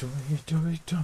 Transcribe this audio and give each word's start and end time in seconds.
Toi, 0.00 0.08
toi, 0.44 0.78
toi. 0.84 0.98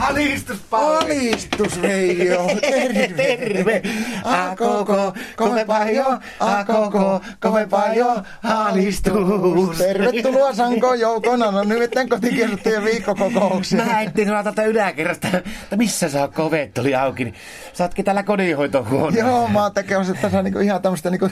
Alistus, 0.00 0.58
Pauli! 0.70 1.30
Alistus, 1.30 1.82
Veijo. 1.82 2.46
Terve. 2.60 3.08
Terve! 3.08 3.82
A 4.24 4.56
koko, 4.56 5.12
kovempaa 5.36 5.90
jo, 5.90 6.18
a 6.40 6.64
koko, 6.64 7.20
kovempaa 7.40 7.94
jo, 7.94 8.22
alistus! 8.42 9.78
Tervetuloa 9.78 10.54
Sanko 10.54 10.94
joukona. 10.94 11.50
No 11.50 11.64
nimittäin 11.64 12.08
kotikirjoittajien 12.08 12.84
viikkokokouksia. 12.84 13.84
Mä 13.84 14.02
etsin 14.02 14.28
sua 14.28 14.42
tätä 14.42 14.64
yläkerrasta, 14.64 15.28
että 15.62 15.76
missä 15.76 16.08
saa 16.08 16.28
kovet 16.28 16.78
oli 16.78 16.94
auki, 16.94 17.24
niin 17.24 17.34
saatkin 17.72 18.04
täällä 18.04 18.22
kodinhoitohuoneessa. 18.22 19.30
Joo, 19.30 19.48
mä 19.48 19.62
oon 19.62 19.74
tekemässä 19.74 20.14
tässä 20.14 20.42
niinku 20.42 20.58
ihan 20.58 20.82
tämmöistä 20.82 21.10
niinku 21.10 21.30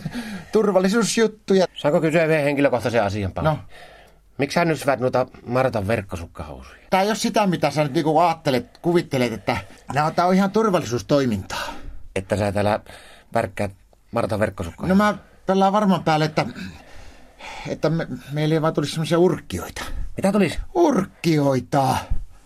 turvallisuusjuttuja. 0.53 1.67
Saanko 1.75 2.01
kysyä 2.01 2.29
vielä 2.29 2.43
henkilökohtaisen 2.43 3.03
asian, 3.05 3.33
Pauli? 3.33 3.49
No. 3.49 3.59
Miksi 4.43 4.55
sä 4.55 4.65
nyt 4.65 4.81
syvät 4.81 5.01
noita 5.01 5.27
Martan 5.47 5.89
verkkosukkahousuja? 5.89 6.79
Tää 6.91 7.03
ei 7.03 7.09
ole 7.09 7.15
sitä, 7.15 7.47
mitä 7.47 7.71
sä 7.71 7.83
nyt 7.83 7.93
niinku 7.93 8.19
ajattelet, 8.19 8.79
kuvittelet, 8.79 9.33
että 9.33 9.57
nää 9.95 10.13
on 10.27 10.35
ihan 10.35 10.51
turvallisuustoimintaa. 10.51 11.73
Että 12.17 12.37
sä 12.37 12.53
täällä 12.53 12.81
värkkäät 13.35 13.71
Martan 14.11 14.41
verkkosukkaa. 14.41 14.89
No 14.89 14.95
mä 14.95 15.15
pellaan 15.47 15.73
varmaan 15.73 16.05
päälle, 16.05 16.25
että, 16.25 16.47
että 17.69 17.91
me, 17.91 18.07
meille 18.33 18.55
ei 18.55 18.63
vaan 18.63 18.75
tulisi 18.75 18.93
semmoisia 18.93 19.19
urkkioita. 19.19 19.85
Mitä 20.17 20.33
tulisi? 20.33 20.59
Urkkioita! 20.75 21.97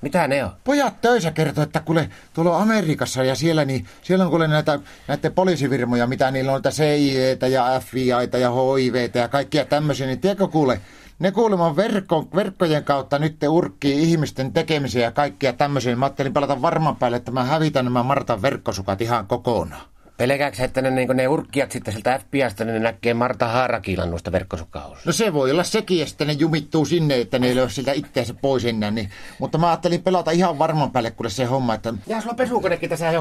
Mitä 0.00 0.28
ne 0.28 0.44
on? 0.44 0.50
Pojat 0.64 1.00
töissä 1.00 1.30
kertoo, 1.30 1.64
että 1.64 1.80
kuule 1.80 2.10
tuolla 2.34 2.62
Amerikassa 2.62 3.24
ja 3.24 3.34
siellä, 3.34 3.64
niin 3.64 3.86
siellä 4.02 4.24
on 4.24 4.30
kuule 4.30 4.48
näitä, 4.48 4.78
näitä 5.08 5.30
poliisivirmoja, 5.30 6.06
mitä 6.06 6.30
niillä 6.30 6.52
on, 6.52 6.54
näitä 6.54 6.70
CIEtä 6.70 7.46
ja 7.46 7.80
FBItä 7.80 8.38
ja 8.38 8.50
HIVtä 8.50 9.18
ja 9.18 9.28
kaikkia 9.28 9.64
tämmöisiä, 9.64 10.06
niin 10.06 10.20
tiedätkö 10.20 10.48
kuule, 10.48 10.80
ne 11.18 11.32
kuulemma 11.32 11.76
verkko, 11.76 12.28
verkkojen 12.34 12.84
kautta 12.84 13.18
nyt 13.18 13.38
te 13.38 13.48
urkkii 13.48 14.02
ihmisten 14.02 14.52
tekemisiä 14.52 15.02
ja 15.02 15.12
kaikkia 15.12 15.52
tämmöisiä. 15.52 15.96
Mä 15.96 16.06
ajattelin 16.06 16.32
pelata 16.32 16.62
varmaan 16.62 16.96
päälle, 16.96 17.16
että 17.16 17.30
mä 17.30 17.44
hävitän 17.44 17.84
nämä 17.84 18.02
Martan 18.02 18.42
verkkosukat 18.42 19.00
ihan 19.00 19.26
kokonaan. 19.26 19.82
Pelkääksä, 20.16 20.64
että 20.64 20.82
ne, 20.82 20.90
niin 20.90 21.08
ne 21.14 21.28
urkkijat 21.28 21.72
sitten 21.72 21.94
sieltä 21.94 22.18
FBIstä, 22.18 22.64
niin 22.64 22.74
ne 22.74 22.80
näkee 22.80 23.14
Marta 23.14 23.48
Haarakiilan 23.48 24.10
noista 24.10 24.32
verkkosukkahousuista? 24.32 25.08
No 25.08 25.12
se 25.12 25.32
voi 25.32 25.50
olla 25.50 25.64
sekin, 25.64 26.02
että 26.02 26.24
ne 26.24 26.32
jumittuu 26.32 26.84
sinne, 26.84 27.20
että 27.20 27.38
ne 27.38 27.48
ei 27.48 27.56
löy 27.56 27.70
siltä 27.70 27.92
itteensä 27.92 28.34
pois 28.34 28.64
enää. 28.64 28.90
Niin. 28.90 29.10
Mutta 29.38 29.58
mä 29.58 29.68
ajattelin 29.68 30.02
pelata 30.02 30.30
ihan 30.30 30.58
varman 30.58 30.90
päälle, 30.90 31.10
kuule 31.10 31.30
se 31.30 31.44
homma, 31.44 31.74
että 31.74 31.94
Ja 32.06 32.20
sulla 32.20 32.30
on 32.30 32.36
pesukonekin 32.36 32.90
tässä 32.90 33.10
jo. 33.10 33.20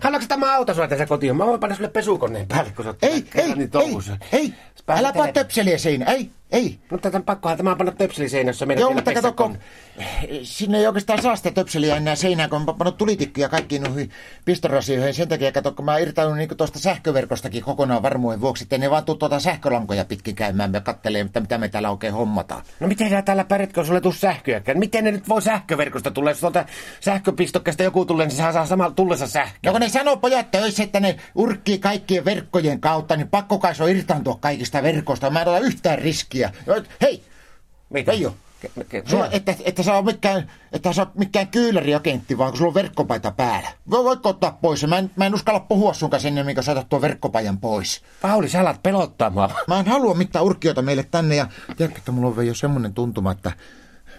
Haluatko 0.00 0.28
tämä 0.28 0.56
auto 0.56 0.74
sulla 0.74 0.88
tässä 0.88 1.06
kotiin? 1.06 1.36
Mä 1.36 1.46
voin 1.46 1.60
panna 1.60 1.76
sulle 1.76 1.88
pesukoneen 1.88 2.46
päälle, 2.48 2.72
kun 2.76 2.84
sä 2.84 2.90
oot 2.90 3.04
ei, 3.04 3.24
ei, 3.34 3.54
niin 3.54 3.70
ei, 3.74 4.18
ei, 4.32 4.54
älä 4.88 5.12
pane 5.12 5.32
töpseliä 5.32 5.78
siinä, 5.78 6.04
ei, 6.04 6.30
ei. 6.50 6.78
Mutta 6.90 7.10
tämän 7.10 7.24
pakkohan 7.24 7.56
tämä 7.56 7.76
panna 7.76 7.92
töpseli 7.92 8.28
seinässä 8.28 8.66
Joo, 8.78 8.92
mutta 8.92 9.14
kato, 9.14 9.32
kun 9.32 9.58
sinne 10.42 10.78
ei 10.78 10.86
oikeastaan 10.86 11.22
saa 11.22 11.36
sitä 11.36 11.50
töpseliä 11.50 11.96
enää 11.96 12.14
seinään, 12.14 12.50
kun 12.50 12.62
mä 12.62 12.72
pannut 12.72 12.98
tulitikkuja 12.98 13.48
kaikkiin 13.48 13.82
noihin 13.82 14.10
pistorasioihin. 14.44 15.14
Sen 15.14 15.28
takia, 15.28 15.52
kato, 15.52 15.72
kun 15.72 15.84
mä 15.84 15.92
oon 15.92 16.00
irtaudun 16.00 16.36
niin 16.36 16.56
tuosta 16.56 16.78
sähköverkostakin 16.78 17.62
kokonaan 17.62 18.02
varmuuden 18.02 18.40
vuoksi, 18.40 18.64
että 18.64 18.78
ne 18.78 18.90
vaan 18.90 19.04
tuu 19.04 19.14
tuota 19.14 19.40
sähkölankoja 19.40 20.04
pitkin 20.04 20.34
käymään 20.34 20.72
ja 20.72 20.80
kattelee, 20.80 21.20
että 21.20 21.40
mitä 21.40 21.58
me 21.58 21.68
täällä 21.68 21.90
oikein 21.90 22.12
hommataan. 22.12 22.62
No 22.80 22.88
miten 22.88 23.10
sä 23.10 23.22
täällä 23.22 23.44
pärjät, 23.44 23.72
kun 23.72 23.86
sulle 23.86 24.00
tuu 24.00 24.12
sähköäkään? 24.12 24.78
Miten 24.78 25.04
ne 25.04 25.12
nyt 25.12 25.28
voi 25.28 25.42
sähköverkosta 25.42 26.10
tulla? 26.10 26.30
Jos 26.30 26.40
tuolta 26.40 26.64
sähköpistokkeesta 27.00 27.82
joku 27.82 28.04
tulee, 28.04 28.26
niin 28.26 28.36
se 28.36 28.52
saa 28.52 28.66
samalla 28.66 28.94
tullessa 28.94 29.26
sähköä. 29.26 29.58
No 29.64 29.72
kun 29.72 29.80
ne 29.80 29.88
sanoo 29.88 30.16
pojat 30.16 30.50
töissä, 30.50 30.82
että 30.82 31.00
ne 31.00 31.16
urkkii 31.34 31.78
kaikkien 31.78 32.24
verkkojen 32.24 32.80
kautta, 32.80 33.16
niin 33.16 33.28
pakko 33.28 33.58
kai 33.58 33.74
se 33.74 33.82
on 33.82 33.90
irtaantua 33.90 34.38
kaikista 34.40 34.82
verkosta. 34.82 35.30
Mä 35.30 35.42
en 35.42 35.48
ota 35.48 35.58
yhtään 35.58 35.98
riskiä. 35.98 36.35
Hei, 37.00 37.22
Mitä? 37.90 38.12
Veijo, 38.12 38.34
Sulla, 39.04 39.28
että, 39.30 39.54
että 39.64 39.82
sä 39.82 39.94
oot 39.94 40.04
mikään, 40.04 40.50
että 40.72 40.92
sä 40.92 41.06
mikään 41.14 41.48
kyyleriagentti, 41.48 42.38
vaan 42.38 42.50
kun 42.50 42.58
sulla 42.58 42.68
on 42.68 42.74
verkkopaita 42.74 43.30
päällä. 43.30 43.68
Voi, 43.90 44.04
voitko 44.04 44.28
ottaa 44.28 44.58
pois? 44.62 44.86
Mä 44.86 44.98
en, 44.98 45.10
mä 45.16 45.26
en 45.26 45.34
uskalla 45.34 45.60
puhua 45.60 45.94
sun 45.94 46.10
kanssa 46.10 46.28
ennen 46.28 46.54
kuin 46.54 46.64
sä 46.64 46.72
otat 46.72 46.88
tuon 46.88 47.02
verkkopajan 47.02 47.58
pois. 47.58 48.02
Pauli, 48.22 48.48
sä 48.48 48.60
alat 48.60 48.82
pelottaa 48.82 49.30
mua. 49.30 49.50
Mä 49.68 49.80
en 49.80 49.86
halua 49.86 50.14
mitään 50.14 50.44
urkkiota 50.44 50.82
meille 50.82 51.02
tänne 51.10 51.36
ja 51.36 51.46
tiedätkö, 51.76 51.98
että 51.98 52.12
mulla 52.12 52.34
on 52.36 52.46
jo 52.46 52.54
semmoinen 52.54 52.94
tuntuma, 52.94 53.32
että 53.32 53.52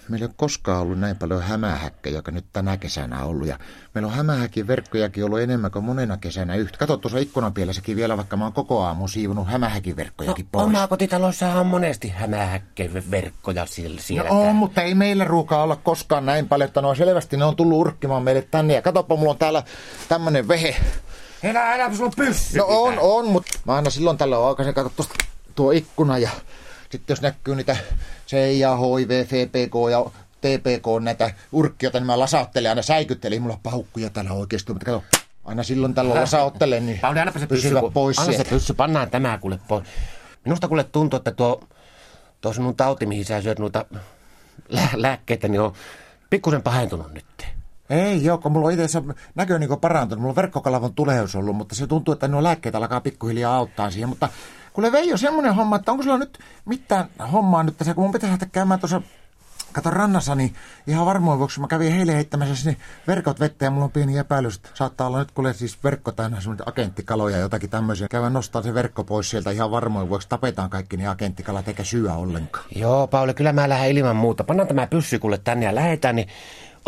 meillä 0.10 0.24
ei 0.24 0.28
ole 0.28 0.34
koskaan 0.38 0.82
ollut 0.82 1.00
näin 1.00 1.16
paljon 1.18 1.44
hämähäkkejä, 1.44 2.16
joka 2.16 2.32
nyt 2.32 2.46
tänä 2.54 2.78
kesänä 2.78 3.24
on 3.24 3.30
ollut. 3.30 3.48
Ja 3.48 3.60
meillä 3.94 4.08
on 4.08 4.14
hämähäkin 4.16 4.68
verkkojakin 4.68 5.24
ollut 5.26 5.40
enemmän 5.40 5.72
kuin 5.72 5.86
monena 5.86 6.18
kesänä 6.18 6.56
yhtä. 6.56 6.78
Kato 6.78 6.98
tuossa 6.98 7.18
ikkunan 7.20 7.54
pielessäkin 7.54 7.96
vielä, 7.96 8.18
vaikka 8.18 8.38
mä 8.38 8.44
oon 8.44 8.54
koko 8.54 8.84
aamu 8.84 9.08
siivunut 9.08 9.48
hämähäkin 9.48 9.96
verkkojakin 9.96 10.46
No, 10.46 10.50
pois. 10.52 10.66
omakotitaloissa 10.66 11.48
on 11.54 11.68
monesti 11.68 12.10
hämähäkkeverkkoja 12.10 13.66
siellä. 13.66 14.02
siellä 14.02 14.30
No 14.30 14.42
on, 14.42 14.56
mutta 14.56 14.82
ei 14.82 14.96
meillä 14.96 15.24
ruukaa 15.26 15.64
olla 15.64 15.76
koskaan 15.76 16.26
näin 16.26 16.48
paljon, 16.48 16.68
että 16.68 16.82
no 16.82 16.96
selvästi 16.96 17.38
ne 17.38 17.46
on 17.46 17.56
tullut 17.56 17.78
urkkimaan 17.80 18.24
meille 18.24 18.42
tänne. 18.52 18.74
Ja 18.74 18.82
katoppa, 18.82 19.16
mulla 19.16 19.32
on 19.32 19.38
täällä 19.38 19.64
tämmönen 20.10 20.48
vehe. 20.48 20.76
Elä, 21.44 21.76
elä, 21.76 21.94
sulla 21.94 22.06
on 22.06 22.14
pyssy. 22.16 22.58
No 22.58 22.66
on, 22.68 22.94
on, 23.00 23.28
mutta 23.28 23.60
mä 23.66 23.76
aina 23.76 23.90
silloin 23.90 24.18
tällä 24.18 24.48
aikaisen 24.48 24.74
katso 24.74 24.90
tuosta 24.96 25.16
tuo 25.56 25.72
ikkuna 25.72 26.18
ja 26.18 26.30
sitten 26.90 27.14
jos 27.14 27.22
näkyy 27.22 27.56
niitä 27.56 27.78
CIA, 28.28 28.78
HIV, 28.78 29.26
FPK 29.26 29.74
ja 29.92 30.06
TPK 30.42 30.86
näitä 31.02 31.32
urkkioita, 31.52 32.00
niin 32.00 32.06
mä 32.08 32.20
lasauttelen 32.20 32.72
aina 32.72 32.82
säikyttelen. 32.82 33.42
Mulla 33.42 33.54
on 33.56 33.60
paukkuja 33.64 34.10
täällä 34.10 34.32
oikeasti, 34.32 34.74
mutta 34.74 34.86
kato, 34.86 35.04
aina 35.46 35.64
silloin 35.64 35.94
tällä 35.94 36.16
lasauttelen, 36.16 36.86
niin 36.86 37.00
Pauli, 37.00 37.20
annapa 37.20 37.40
se 37.40 37.48
pyssy. 37.48 37.64
pysyvät 37.68 37.82
kun- 37.82 37.94
pois 37.94 38.20
Anna 38.20 38.34
se 38.34 38.44
pyssy, 38.44 38.74
pannaan 38.74 39.10
tämä 39.10 39.38
kuule 39.38 39.60
pois. 39.68 39.84
Minusta 40.46 40.68
kuule 40.68 40.84
tuntuu, 40.84 41.18
että 41.18 41.32
tuo, 41.32 41.64
tuo 42.42 42.54
sinun 42.54 42.76
tauti, 42.76 43.06
mihin 43.06 43.26
sä 43.26 43.42
syöt 43.42 43.60
noita 43.60 43.86
lä- 44.70 44.90
lääkkeitä, 44.94 45.48
niin 45.48 45.62
on 45.62 45.74
pikkusen 46.30 46.62
pahentunut 46.62 47.14
nyt. 47.14 47.26
Ei 47.90 48.24
joo, 48.24 48.38
kun 48.38 48.52
mulla 48.52 48.68
on 48.68 48.74
itse 48.74 49.02
näkö 49.36 49.60
niin 49.60 49.80
parantunut. 49.82 50.22
Mulla 50.22 50.32
on 50.32 50.36
verkkokalavon 50.36 50.94
tulehdus 50.94 51.36
ollut, 51.36 51.56
mutta 51.56 51.76
se 51.76 51.88
tuntuu, 51.88 52.12
että 52.12 52.28
nuo 52.28 52.44
lääkkeet 52.44 52.76
alkaa 52.76 53.02
pikkuhiljaa 53.02 53.56
auttaa 53.56 53.92
siihen. 53.92 54.10
Mutta 54.10 54.30
kuule 54.78 54.92
Veijo, 54.92 55.18
semmoinen 55.18 55.56
homma, 55.56 55.76
että 55.76 55.92
onko 55.92 56.04
sulla 56.04 56.18
nyt 56.18 56.40
mitään 56.66 57.10
hommaa 57.32 57.64
nyt 57.64 57.78
tässä, 57.78 57.94
kun 57.94 58.04
mun 58.04 58.12
pitäisi 58.12 58.32
lähteä 58.32 58.50
käymään 58.52 58.80
tuossa 58.80 59.02
Kato 59.72 59.90
rannassa, 59.90 60.36
niin 60.36 60.56
ihan 60.88 61.06
varmoin 61.06 61.40
vuoksi 61.40 61.60
mä 61.60 61.68
kävin 61.68 61.94
heille 61.94 62.16
heittämässä 62.16 62.56
sinne 62.56 62.78
verkot 63.08 63.40
vettä 63.40 63.66
ja 63.66 63.72
mulla 63.72 63.86
on 63.86 63.92
pieni 63.92 64.18
epäilys, 64.18 64.56
että 64.56 64.70
saattaa 64.74 65.08
olla 65.08 65.20
nyt 65.20 65.32
kuule 65.32 65.54
siis 65.54 65.84
verkko 65.84 66.12
täynnä 66.12 66.42
semmoinen 66.42 66.70
agenttikaloja 66.70 67.36
ja 67.36 67.42
jotakin 67.42 67.70
tämmöisiä. 67.70 68.08
Käydään 68.08 68.34
nostaa 68.34 68.62
se 68.62 68.74
verkko 68.74 69.04
pois 69.04 69.30
sieltä 69.30 69.52
ihan 69.52 69.72
varmoin 69.72 70.10
vuoksi. 70.10 70.30
Tapetaan 70.30 70.70
kaikki 70.70 70.98
niin 70.98 71.10
agenttikalat 71.10 71.68
eikä 71.68 71.84
syö 71.84 72.14
ollenkaan. 72.14 72.66
Joo, 72.76 73.08
Pauli, 73.08 73.34
kyllä 73.34 73.54
mä 73.54 73.70
lähden 73.70 73.98
ilman 73.98 74.16
muuta. 74.16 74.44
Pannaan 74.44 74.68
tämä 74.68 74.88
pyssy 74.88 75.20
kuule 75.20 75.38
tänne 75.38 75.66
ja 75.66 75.76
lähetään, 75.76 76.16
niin 76.16 76.28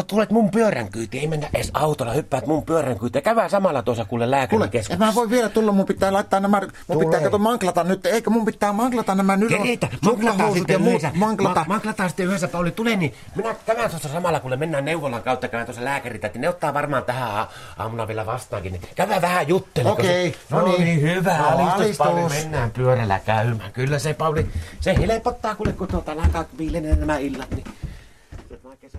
tulet 0.04 0.30
mun 0.32 0.52
pyörän 0.52 0.90
kyytiin, 0.92 1.22
ei 1.22 1.28
mennä 1.28 1.50
edes 1.54 1.72
autolla, 1.74 2.14
hyppäät 2.14 2.48
mun 2.48 2.64
pyörän 2.64 3.00
kyytiin. 3.00 3.24
Käydään 3.24 3.50
samalla 3.50 3.82
tuossa 3.82 4.06
kuule 4.06 4.24
Kuule, 4.26 4.32
lääkärikeskuksessa. 4.32 4.94
en 4.94 5.00
mä 5.00 5.16
voi 5.16 5.30
vielä 5.30 5.50
tulla, 5.50 5.72
mun 5.72 5.86
pitää 5.86 6.14
laittaa 6.14 6.40
nämä, 6.40 6.62
mun 6.62 6.70
Tule. 6.88 7.06
pitää 7.06 7.22
kato 7.22 7.38
manklata 7.38 7.84
nyt, 7.84 8.06
eikö 8.06 8.30
mun 8.30 8.46
pitää 8.46 8.74
manklata 8.74 9.16
nämä 9.16 9.38
nyt 9.38 9.50
Keitä? 9.64 9.88
Manklataan 10.02 10.54
sitten 10.54 10.82
muut 10.82 11.02
yhdessä. 11.04 11.20
manklata. 11.20 11.60
Ma- 11.60 11.66
manklataan 11.68 12.10
sitten 12.10 12.26
yhdessä, 12.26 12.48
Pauli. 12.48 12.72
Tule 12.72 12.96
niin. 12.96 13.14
Minä 13.36 13.56
käyn 13.66 13.90
tuossa 13.90 14.10
samalla, 14.10 14.40
kun 14.40 14.60
mennään 14.60 14.86
neuvolan 14.86 15.24
kautta, 15.24 15.48
käyn 15.48 15.66
tuossa 15.66 15.86
lääkärit, 15.86 16.26
että 16.26 16.40
ne 16.40 16.50
ottaa 16.50 16.74
varmaan 16.74 17.04
tähän 17.04 17.32
a- 17.40 17.48
aamuna 17.78 18.08
vielä 18.08 18.26
vastaankin. 18.26 18.72
Niin 18.74 18.82
käydään 18.96 19.22
vähän 19.22 19.48
juttelemaan. 19.48 20.00
Okei, 20.00 20.36
no 20.50 20.78
niin. 20.78 21.02
hyvä. 21.02 21.38
No, 21.38 21.48
alistus, 21.48 21.78
alistus. 21.78 21.98
Pauli. 21.98 22.30
Mennään 22.30 22.72
pyörällä 22.72 23.20
käymään. 23.26 23.72
Kyllä 23.74 24.00
se, 24.00 24.14
Pauli, 24.14 24.48
se 24.80 24.96
helpottaa, 24.98 25.56
kuule, 25.56 25.74
kun 25.74 25.88
tuota 25.88 26.16
nämä 27.00 27.18
illat. 27.18 27.52
Niin... 27.52 27.64
Kesä. 28.82 28.98